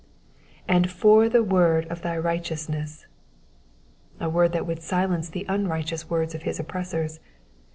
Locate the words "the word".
1.29-1.85